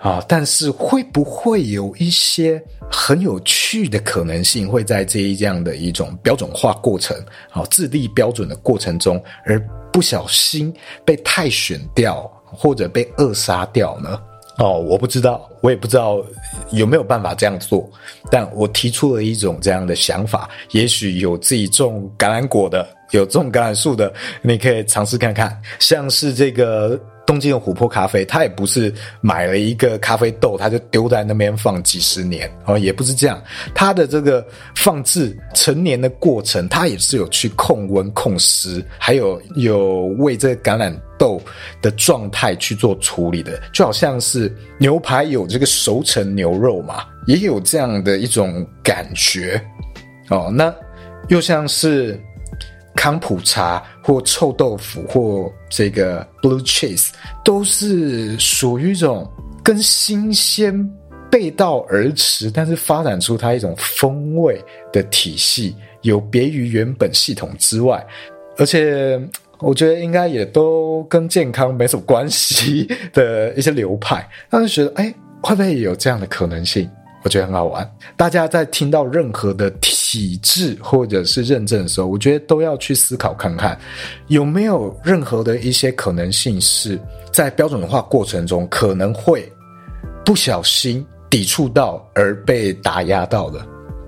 [0.00, 7.14] 啊，但是会不会有一些很有趣的可能性，会在这一样的一种标准化过程，
[7.50, 9.60] 啊，自立标准的过程中，而
[9.92, 10.72] 不小心
[11.04, 14.18] 被汰选掉，或者被扼杀掉呢？
[14.56, 16.18] 哦，我不知道，我也不知道
[16.70, 17.86] 有没有办法这样做，
[18.30, 24.10] 但我提出了一种这样的想法，也许有自己种橄榄果的，有种橄榄树的，
[24.40, 26.98] 你可以尝试看看，像是这个。
[27.30, 33.40] 东京的琥珀咖啡，它也不是买了一个咖啡豆，它就丢在那边放几十年哦，也不是这样。
[33.72, 41.40] 它的这个放置陈年的过程，它也是有去控温、控湿，还有有为这个橄榄豆
[41.80, 49.64] 的状态去做处理的，就好像是牛排有这个熟成牛肉嘛，也有这样的一种感觉
[50.30, 50.50] 哦。
[50.52, 50.74] 那
[51.28, 52.20] 又像是。
[52.96, 57.10] 康普茶或臭豆腐或这个 blue cheese
[57.44, 59.30] 都是属于一种
[59.62, 60.90] 跟新鲜
[61.30, 64.60] 背道而驰，但是发展出它一种风味
[64.92, 68.04] 的体系，有别于原本系统之外，
[68.56, 69.20] 而且
[69.60, 76.90] 我觉得应该也都跟健康没什么关系的一些流派，他就觉得，哎，会不会有这样的可能性？
[77.22, 77.88] 我觉得很好玩。
[78.16, 83.78] 大家在听到任何的体制或者是认证的时候，我觉得都要去思考看看，
[84.28, 86.98] 有没有任何的一些可能性是
[87.30, 89.46] 在标准化过程中可能会
[90.24, 93.64] 不小心抵触到而被打压到的。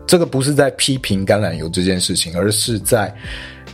[0.07, 3.15] 这个不是在批评橄榄油这件事情，而是在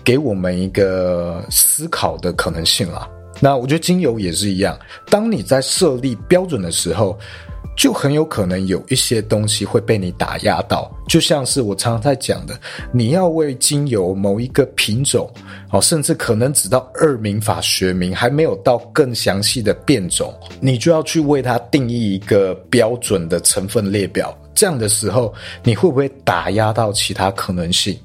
[0.03, 3.09] 给我们一个思考的可能性啦。
[3.41, 4.77] 那我觉得精油也是一样，
[5.09, 7.17] 当你在设立标准的时候。
[7.77, 12.59] 就很有可能有一些东西会被你打压到，就像是我常常在讲的，
[12.93, 15.31] 你要为精油某一个品种，
[15.71, 24.37] 哦，甚至可能只到二名法学名，还没有到更详细的变种，你就要去为它定义一个标准的成分列表。
[24.55, 25.33] 这样的时候，
[25.63, 27.97] 你会不会打压到其他可能性？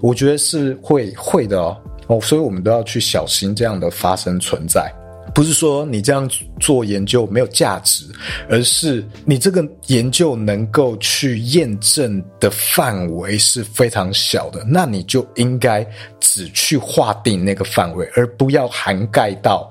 [0.00, 4.90] 我觉得是会会的哦，哦，所以我们都要去小心这样的发生存在。
[5.34, 8.04] 不是说你这样做研究没有价值，
[8.48, 15.86] 而是你这个研究能够去验证的范围是非常小的，那你就应该
[16.18, 19.70] 只去划定那个范围，而不要涵盖到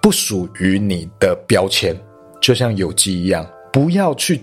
[0.00, 1.94] 不属于你的标签，
[2.40, 4.40] 就像有机一样，不要去。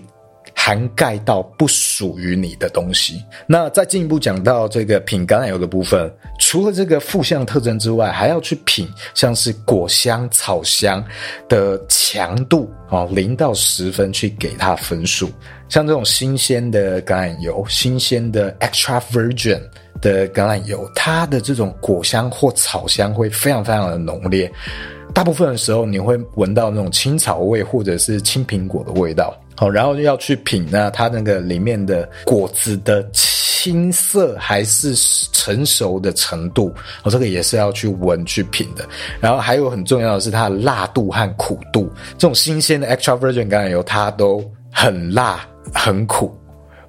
[0.64, 3.20] 涵盖到不属于你的东西。
[3.48, 6.08] 那再进一步讲到这个品橄榄油的部分，
[6.38, 11.04] 除了这个负向特征之外，还要去品像是果香、草香
[11.48, 15.28] 的强度哦，零到十分去给它分数。
[15.68, 19.60] 像这种新鲜的橄榄油、新鲜的 extra virgin
[20.00, 24.48] 的橄榄油，它的这种果香或草香会非常非常的浓烈。
[25.12, 29.36] 大部分的时候，你会闻到那种青草味或者是青苹果的味道。
[29.56, 34.94] 好，然后就要去品呢，它那个里面的果子的青涩还是
[35.32, 36.72] 成熟的程度，
[37.04, 38.84] 哦，这个也是要去闻去品的。
[39.20, 41.88] 然后还有很重要的是它的辣度和苦度，
[42.18, 44.42] 这种新鲜的 extra virgin 橄榄油它都
[44.72, 46.36] 很辣很苦。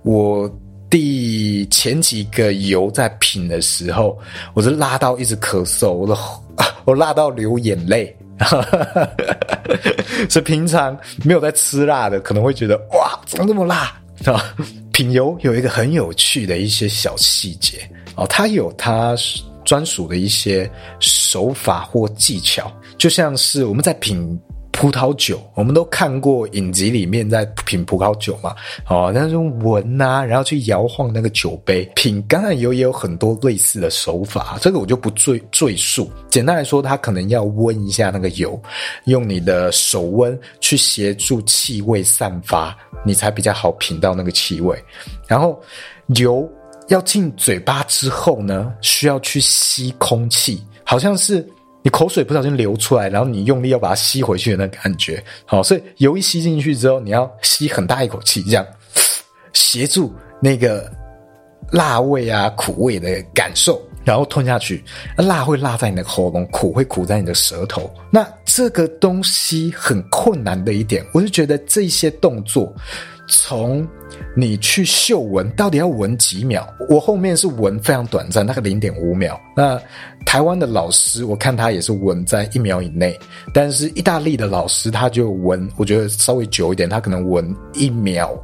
[0.04, 0.50] 我
[0.90, 4.18] 第前几个油在品的时候，
[4.54, 5.92] 我是辣到一直咳嗽，
[6.86, 8.16] 我 辣到流眼泪。
[10.30, 13.96] 所以平常没有在吃辣的，可能会觉得哇，怎么这么辣？
[14.26, 14.56] 啊
[14.92, 19.16] 品油有一个很有趣的一些小细节哦，它有它
[19.66, 20.70] 专属的一些
[21.00, 24.40] 手法或技巧，就像是我们在品。
[24.84, 28.54] 葡萄酒，我们都看过影集里面在品葡萄酒嘛，
[28.90, 31.90] 哦，那种闻啊，然后去摇晃那个酒杯。
[31.96, 36.12] 品橄榄油也有很多类似的手法，这个我就不赘赘述。
[36.28, 38.62] 简单来说，它可能要温一下那个油，
[39.06, 44.78] 用你的手温去协助气味散发，你才比较好品到那个气味。
[45.26, 45.58] 然后
[46.08, 46.46] 油
[46.90, 51.48] 要进嘴巴之后呢，需要去吸空气，好像是。
[51.84, 58.66] 你口水不小心流出来，然后你用力要把它吸回去的那感觉，好，所以油一吸进去之后，你要吸很大一口气，这样
[59.52, 60.90] 协助那个
[61.72, 64.84] 辣味啊、苦味的感受，然后吞下去。
[65.18, 67.94] 辣会辣在你的喉咙，苦会苦在你的舌头。
[68.10, 72.74] 那这个东西很困难的一点，我就觉得这些动作。
[73.36, 73.86] 从
[74.36, 76.64] 你去嗅闻，到底要闻几秒？
[76.88, 79.42] 我后面是闻非常短暂，那个零点五秒。
[79.58, 79.82] 那
[80.24, 83.20] 台湾的老师，我看他也是闻在一秒以内，
[83.52, 88.40] 但是意大利的老师他就闻，我觉得稍微久一点，他可能闻一秒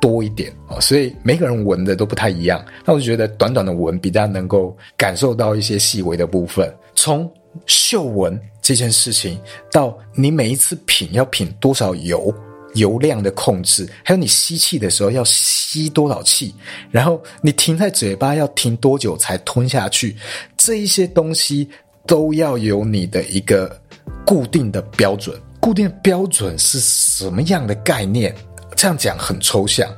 [0.00, 0.80] 多一点哦。
[0.80, 2.64] 所以每个人闻的都不太一样。
[2.86, 6.74] 那我就觉得短短的闻比较能够感受到一些细微的部分。
[6.94, 7.30] 从
[7.66, 9.38] 嗅闻这件事情
[9.70, 12.34] 到你每一次品要品多少油。
[12.74, 16.54] 油量的控制，还有你吸气的时候要吸多少气，
[16.90, 20.16] 然后你停在嘴巴要停多久才吞下去，
[20.56, 21.68] 这一些东西
[22.06, 23.80] 都要有你的一个
[24.24, 25.38] 固定的标准。
[25.60, 28.34] 固定的标准是什么样的概念？
[28.76, 29.94] 这样讲很抽象，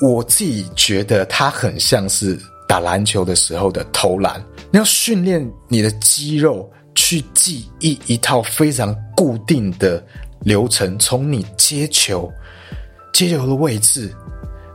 [0.00, 10.02] 我自己觉得它很像是打篮球的时候的投篮，你要训练你的肌肉去记忆一套非常固定的。
[10.40, 12.32] 流程从你接球、
[13.12, 14.14] 接球的位置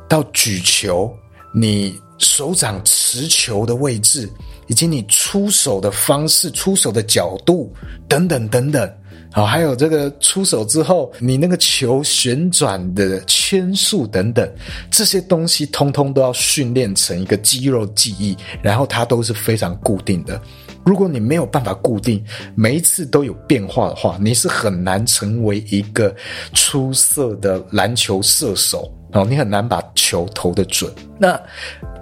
[0.07, 1.13] 到举球，
[1.53, 4.29] 你手掌持球的位置，
[4.67, 7.73] 以及你出手的方式、出手的角度
[8.07, 8.93] 等等等等，
[9.31, 14.47] 好，还有这个出手之后你那个球旋转的圈数等等，
[14.91, 20.39] 这些东西通通都要训练成一个肌肉记忆，然后它都是非常固定的。
[20.85, 22.23] 如果你没有办法固定，
[22.55, 26.13] 每一次都有变化的话，你是很难成为一个
[26.53, 30.91] 出色的篮球射手哦，你很难把球投得准。
[31.19, 31.39] 那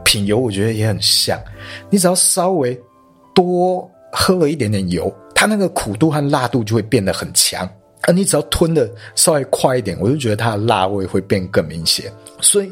[0.06, 1.40] 品油我觉得也很像，
[1.90, 2.80] 你只要稍微
[3.36, 7.70] 多喝了一点点油，它那个苦度和辣度就会变得很强。
[8.04, 12.12] 而你只要吞的稍微快一点，我就觉得它的辣味会变更明显。
[12.40, 12.72] 所以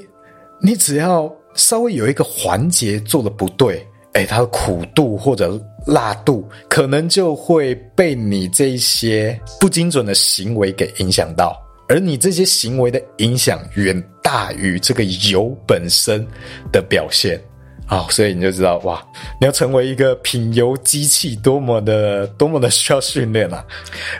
[0.61, 3.85] 你只要稍微有一个环节做的不对，
[4.17, 11.55] 哎，它的苦度或者辣度可能就会被你这一些不精准的行为给影响到。
[11.87, 16.25] 而你这些行为的影响远大于这个油本身
[16.71, 17.39] 的表现。
[17.85, 19.01] 啊、所以你就知道哇，
[19.39, 23.65] 你要成为一个品油机器，多么的多么的需要训练啊！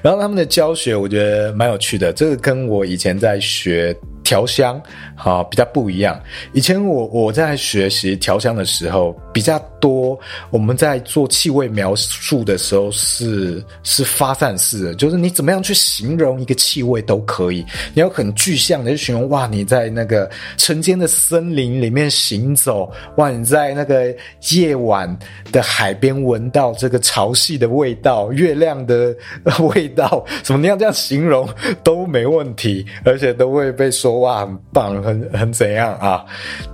[0.01, 3.97] 然后他们的教学，我觉得蛮有趣的，这个跟我以前在学。
[4.23, 4.81] 调香，
[5.15, 6.21] 好，比较不一样。
[6.51, 10.19] 以前我我在学习调香的时候比较多，
[10.49, 17.65] 我们在做气味描述的时候是是发散式的，就是你怎么样去形容一个气味都可以。
[17.93, 24.13] 你要很具象的去形容，哇，你在那个晨间的森林里面行走，哇，你在那个
[24.51, 25.17] 夜晚
[25.51, 29.15] 的海边闻到这个潮汐的味道、月亮的
[29.59, 31.47] 味道，什么你要这样形容
[31.83, 34.17] 都没问题，而且都会被说。
[34.17, 36.25] 哇，很棒，很很怎样啊？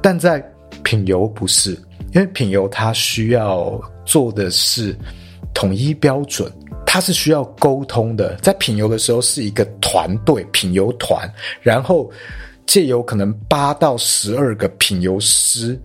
[0.02, 0.42] 但在
[0.82, 1.78] 品油不是，
[2.14, 4.96] 因为品油它需要做的是
[5.54, 6.52] 统一标准，
[6.86, 8.36] 它是需要沟通的。
[8.36, 12.10] 在品油的时候是一个团队，品油团，然后
[12.66, 15.80] 借由可能八到十二个品油师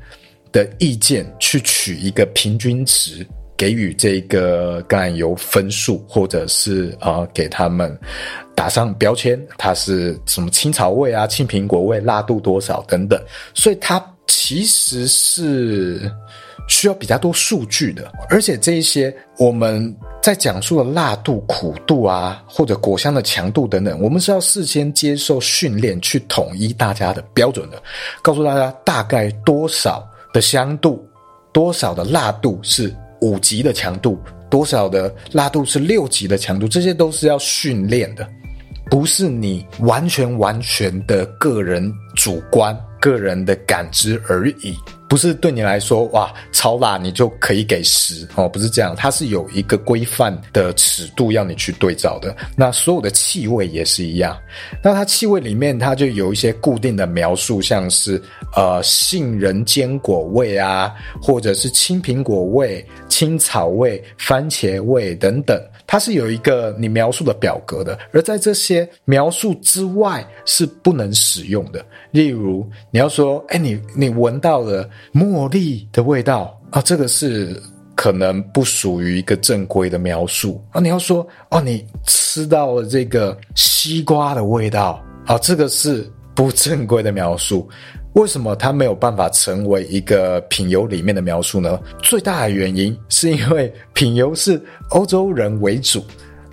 [0.52, 3.26] 的意见去取一个平均值。
[3.56, 7.98] 给予这个橄榄油分数，或者是啊、呃，给他们
[8.54, 13.20] 打上标签，它是什么青草味啊、青苹果味、辣度多少等等，
[13.54, 13.98] 所以它
[14.28, 16.08] 其实是
[16.68, 18.12] 需要比较多数据的。
[18.28, 27.82] 而且这一些我们在讲述的辣度、苦度啊，或者果香的强度等等，我们是要事先接受训练，去统一大家的标准的，
[28.22, 31.04] 告诉大家大概多少的香度，
[31.52, 32.94] 多少的辣度是。
[33.20, 34.16] 五级的强度，
[34.48, 38.24] 多少的辣度是六级的强度，这些都是要训练的，
[38.88, 44.76] 不是你完全完全的个人主观、个人的感知而已。
[45.08, 52.36] 不是对你来说，哇，超辣你就可以给十哦，不是这样，它是有一个规范的尺度要你去对照的。
[52.54, 54.38] 那所有的气味也是一样，
[54.84, 58.22] 那它气味里面它就有一些固定的描述，像是
[58.54, 65.60] 呃杏仁坚果味啊，或者是青苹果味、青草味、番茄味等等。
[65.86, 71.82] 它是有一个你描述的表格的，而在这些描述之外是不能使用的。
[72.10, 77.58] 例如，你要说，哎，你你闻到了茉莉的味道啊，这个是
[77.94, 80.78] 可能不属于一个正规的描述啊。
[80.78, 87.66] 你要说，哦，你吃到了这个西瓜的味道啊，这个是不正规的描述。
[88.18, 91.78] 为什么它没有办法成为一个品油里面的描述呢？
[92.02, 94.60] 最大的原因是因为品油是
[94.90, 96.02] 欧洲人为主，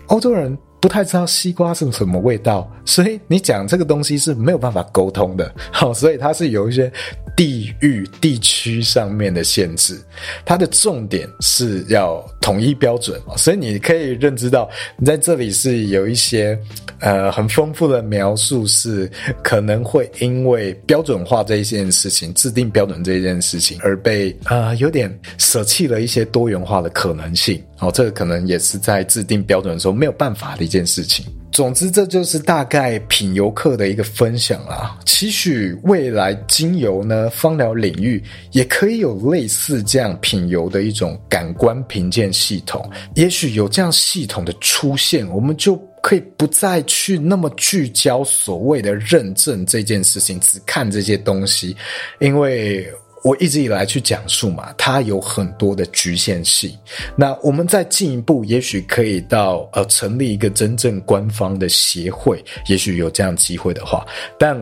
[0.05, 0.55] 欧洲人
[0.85, 5.51] 不太知道西瓜是什么味道，所以你讲这个东西是没有办法沟通的。
[5.71, 6.93] 好，所以它是有一些。
[7.37, 10.01] 地域地区上面的限制，
[10.45, 16.57] 它的重点是要统一标准，所以你可以认知到，你在这里是有一些
[16.99, 19.11] 呃很丰富的描述，是
[19.43, 27.61] 可能会因为标准化这一件事情，制定标准这一件事情而被啊、呃、有点舍弃了一些多元化的可能性。
[27.79, 31.25] 哦，这个可能也是在制定标准的时候没有办法的一件事情。
[31.51, 34.97] 总之，这就是大概品油课的一个分享啦。
[35.05, 38.21] 期许未来精油呢，芳疗领域
[38.51, 42.89] 也可以有类似这样品油的一种感官评鉴系统。
[43.13, 51.75] 也许有这样系统的出现，我们就可以不再去那么聚焦所谓的认证这件事情，只看这些东西，
[52.19, 52.85] 因为。
[53.25, 56.71] 我一直以来去讲述嘛，它有很多的局限性。
[57.17, 64.05] 那我们再进一步，也许可以到呃成立一个真正官方的协会，也许有这样机会的话，
[64.37, 64.55] 但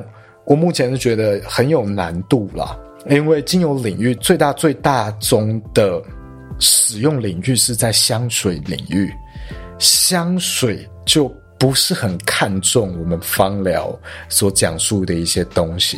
[0.46, 2.74] 我目前是觉得很有难度啦，
[3.10, 6.02] 因为精油领域最大最大宗的
[6.58, 9.14] 使用领域是在香水领域，
[9.78, 11.28] 香水就
[11.60, 13.94] 不是很看重我们芳疗
[14.30, 15.98] 所讲述的一些东西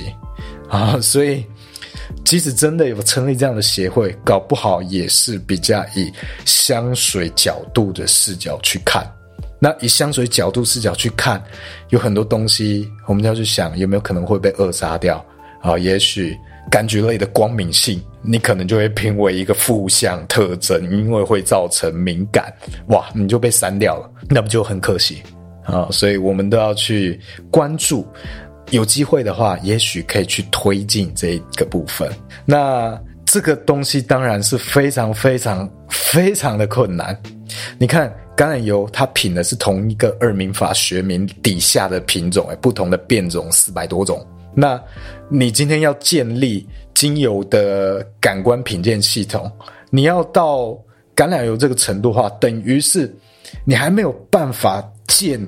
[0.67, 1.45] 啊，所以。
[2.25, 6.11] 即使真的有成立这样的协会，搞不好也是比较以
[6.43, 9.07] 香水角度的视角去看。
[9.59, 11.41] 那以香水角度视角去看，
[11.89, 15.23] 有很多东西我们要去想有没有可能会被扼杀掉
[15.61, 15.77] 啊？
[15.77, 16.35] 也许
[16.71, 22.51] 柑橘类的光敏性，你可能就会评为一个负向特征，因为会造成敏感，
[22.87, 25.21] 哇，你就被删掉了，那不就很可惜
[25.63, 25.87] 啊？
[25.91, 27.19] 所以我们都要去
[27.51, 28.05] 关注。
[28.71, 32.09] 有机会的话，也许可以去推进这一个部分。
[32.45, 37.17] 那这个东西当然是非常非常非常的困难，
[37.77, 44.25] 你看橄榄油，它品的是同一个二民法学名底下的品种，诶，不同的变种四百多种。
[44.53, 44.81] 那
[45.29, 49.51] 你今天要建立精油的感官品鉴系统，
[49.89, 50.67] 你要到
[51.15, 53.13] 橄榄油这个程度的话，等于是
[53.65, 55.39] 你还没有办法建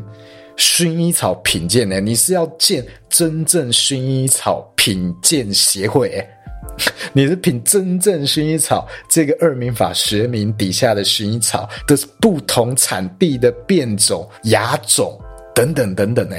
[0.57, 1.99] 薰衣草品鉴呢。
[1.99, 6.27] 你是要建真正薰衣草品鉴协会，
[7.13, 15.17] 你是品真正薰衣草这个二名法学名底下的薰衣草的不同产地的变种、亚种
[15.55, 16.35] 等等等等呢？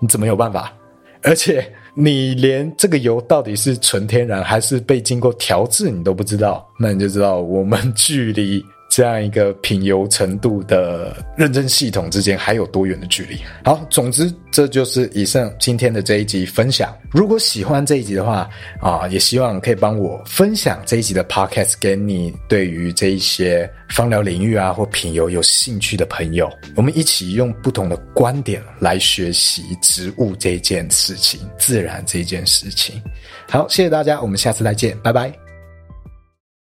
[0.00, 0.72] 你怎么有办法？
[1.22, 1.72] 而且。
[1.94, 8.64] 你连这个油到底是纯天然还是被经过调制，你都不知道，那你就知道我们距离。
[8.94, 13.38] 这样一个品油程度的认证系统之间还有多远的距离？
[13.64, 16.94] 好，总之这就是以上今天的这一集分享。
[17.10, 18.46] 如果喜欢这一集的话
[18.82, 33.00] 啊，也希望可以帮我分享这一集的 podcast 给你对于这一些芳疗领域啊或品油有兴趣的朋友，我们一起用不同的观点来学习植物这件事情、自然这件事情。
[33.48, 35.41] 好，谢谢大家，我们下次再见，拜拜。